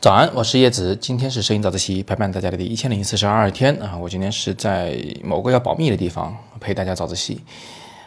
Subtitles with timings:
[0.00, 3.98] 早安，我是叶子，今天是摄影早自习陪伴大家的第一千零四十二天啊！
[4.00, 7.42] 我今天是在某个要保密的地方陪大家早自习。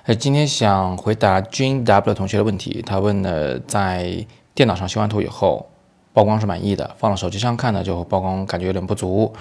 [0.06, 5.70] 呃，今天想回答 Jin W 同学的问题，他问了在电脑上修完图以后，
[6.14, 9.32] 曝光是满意的，放到手机上看呢，就曝光感觉有点不足。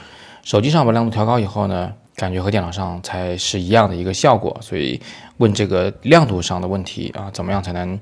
[0.42, 5.00] 手机上把亮度调高以后呢，感觉和电脑上才是一样的一个效果，所以
[5.36, 7.98] 问这个亮度上的问题啊，怎么样才能？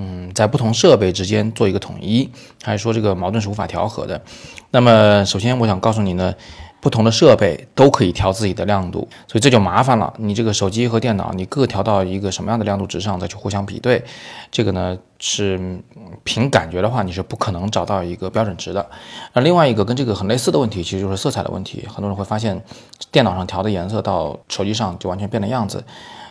[0.00, 2.30] 嗯，在不同设备之间做一个统一，
[2.62, 4.22] 还是说这个矛盾是无法调和的？
[4.70, 6.32] 那么，首先我想告诉你呢，
[6.80, 10.14] 不同的设备都可以调自己的亮度，所以这就麻烦了。
[10.18, 14.04] 你这个手机和电脑，你各调到一个什么样的亮度值上再去互相比对，
[14.52, 15.80] 这个呢是
[16.22, 18.88] 凭感觉的话，你是不可能找到一个标准值的。
[19.32, 21.84] 那另外一个跟这个很类似的问题，其实就是色彩的问题。
[21.88, 22.62] 很多人会发现，
[23.10, 25.82] 电脑上调的颜色到手机上就完全变了样子。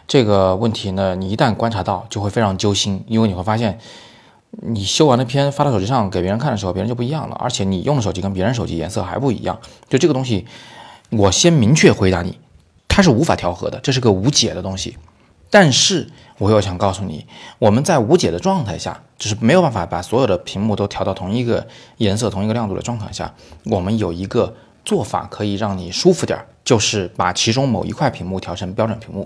[0.08, 3.78] 这个问题呢，你一旦观察到，就会非常揪心，因为你会发现，
[4.52, 9.60] 你修完的片发到手机上给别人看的时候，别人就不一样了，而且你用的手机跟别人手机颜色还不一样。
[9.90, 10.46] 就这个东西，
[11.10, 12.40] 我先明确回答你，
[12.88, 14.98] 它是无法调和的，这是个无解的东西。
[15.50, 17.26] 但是我又想告诉你，
[17.60, 23.34] 我们在无解的状态下，就是没有办法把所有的屏幕都调到同一个颜色、同一个亮度的状态下，
[23.66, 24.56] 我们有一个
[24.88, 26.46] 做法可以让你舒服点儿。
[26.68, 29.26] 就是把其中某一块屏幕调成标准屏幕，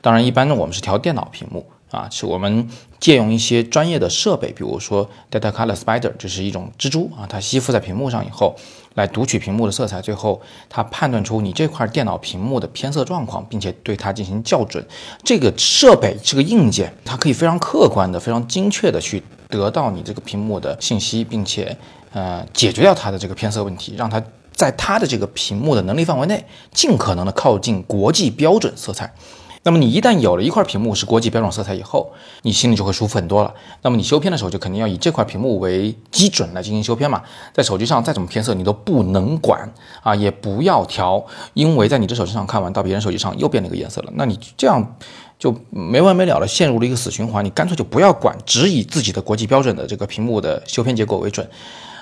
[0.00, 2.66] 当然，一般呢我们是调电脑屏幕啊，是我们
[2.98, 8.56] 借用一些专业的设备，比如说 Data Color Spider，这是一种蜘蛛啊，它吸附在屏幕上以后，
[8.94, 14.82] 来读取屏幕的色彩，最后它判断出你这块电脑屏幕的偏色状况，并且对它进行校准。
[15.22, 21.76] 这个设备这个硬件，它可以非常客观的、非常精确的去得到你这个屏幕的信息，并且
[22.14, 24.18] 呃解决掉它的这个偏色问题，让它。
[24.58, 29.14] 在它的这个屏幕的能力范围内，尽可能的靠近国际标准色彩。
[29.62, 32.10] 那么你一旦有了一块屏幕是国际标准色彩以后，
[32.42, 33.54] 你心里就会舒服很多了。
[33.82, 37.22] 那么你修片的时候就肯定要以这块屏幕为基准来进行修片嘛。
[37.54, 44.96] 在手机上再怎么偏色你都不能管啊，也不要调，因为在你这手机上看完到别人手机上又变了一个颜色了，那你这样
[45.38, 47.44] 就没完没了的陷入了一个死循环。
[47.44, 51.48] 你干脆就不要管，只以自己的国际标准的这个屏幕的修片结果为准。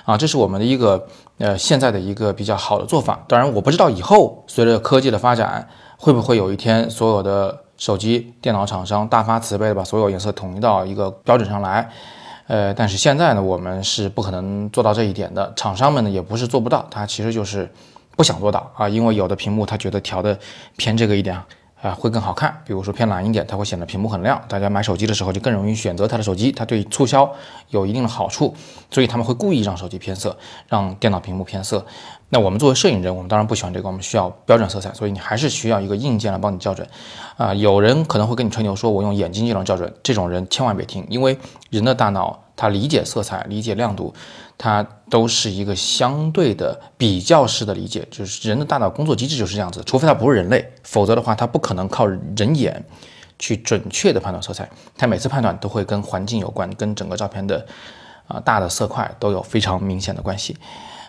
[0.07, 1.05] 啊，这是我们的一个
[1.37, 3.19] 呃现在的一个比较好的做法。
[3.27, 11.89] 当然，我不知道以后随着科技的发展，会不会有一天所有的手机、电脑厂商大发慈悲的把所有颜色统一到一个标准上来。
[12.47, 15.51] 呃，但是现在呢，我们是不可能做到这一点的。
[15.57, 17.69] 厂商们呢，也不是做不到，他其实就是
[18.15, 20.39] 不想做到啊，因为有的屏幕他觉得调的
[20.77, 21.37] 偏这个一点。
[21.81, 22.61] 啊，会更好看。
[22.65, 27.31] 比如说偏蓝一点，它会显得屏幕很亮，大家买手机的时候就更容易选择它的手机，它对促销
[27.69, 28.53] 有一定的好处，
[28.89, 30.35] 所以他们会故意让手机偏色，
[30.67, 31.85] 让电脑屏幕偏色。
[32.29, 36.87] 那我们作为摄影人，我们当然不喜欢这个，我们需要标准色彩，所以你还是需要一个硬件来帮你校准。
[37.37, 41.37] 啊，有人可能会跟你吹牛说，我用眼睛就能校准，这种人千万别听，因为
[41.69, 44.13] 人的大脑他理解色彩、理解亮度。
[44.59, 52.83] 它都是一个相对的比较式的理解，就是人的大脑工作机制就是这样子，除非他不是人类，否则的话，他不可能靠人眼
[53.37, 57.63] 去准确的判断色彩，他每次判断都会跟环境有关，跟整个照片的
[58.27, 60.57] 啊大的色块都有非常明显的关系。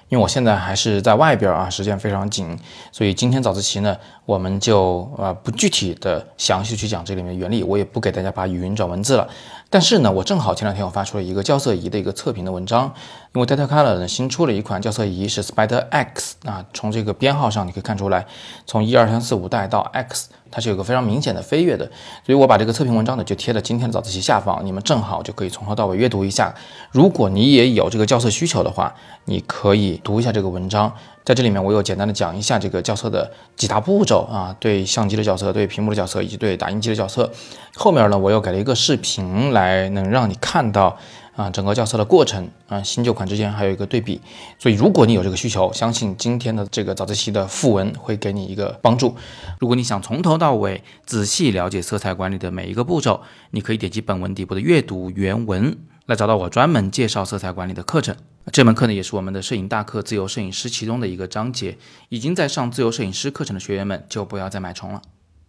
[0.08, 2.58] 因为我现在还是在外边啊，时间非常紧，
[2.90, 9.28] 所以今天早自习呢，我们就呃不具体的详细去讲这里面原理，我也不给大家把语音转文字了。
[9.70, 12.90] 但是呢，我正好前两天我发出了一个校色仪的一个测评的文章，
[13.34, 18.26] 因为 Data Color 呢新出了一款校色仪是 Spider X 啊，从这个编号上你可以看出来，
[18.66, 20.30] 从一二三四五代到 X。
[20.50, 21.84] 它是有个非常明显的飞跃的，
[22.24, 26.54] 所以我把这个测评文章呢就贴在今天的早自习下方，你们正好就可以从头到尾阅读一下。
[26.90, 28.94] 如果你也有这个校色需求的话，
[29.26, 30.90] 你可以读一下这个文章。
[31.22, 37.30] 在这里面，我有简单的讲一下这个校色的几大步骤啊，对相机的校色，对屏幕的校色，以及对打印机的校色。
[37.74, 40.96] 后面呢，我又给了一个视频来能让你看到。
[41.38, 44.20] 啊，整个校色的过程啊，新旧款之间还有一个对比，
[44.58, 49.14] 所以如果你有这个需求，相信今天的这个早自习的副文会给你一个帮助。
[49.60, 53.20] 如果你想从头到尾仔细了解色彩管理的每一个步骤，
[53.52, 58.16] 你可以点击本文底部的阅读原文来找到我专门介绍色彩管理的课程。
[58.50, 61.78] 这门课呢，也是我们的摄影大课自由摄影师其中的一个章节。
[62.08, 65.00] 已经在上自由摄影师课程的学员们就不要再买重了。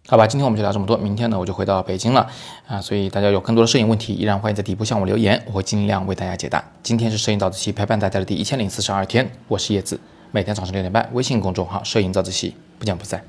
[0.08, 0.96] 好吧，今天我们就聊这么多。
[0.96, 2.28] 明天呢，我就回到北京了
[2.66, 6.64] 啊，所以大家有更多的摄影问题，依然欢迎在底部向我留言，我会尽量为大家解答。
[6.82, 10.00] 今天是摄影早自习陪伴大家的第一千零四十二天，我是叶子，
[10.32, 13.22] 每天早上六点半，微信公众号“摄影早自习”，不见不散。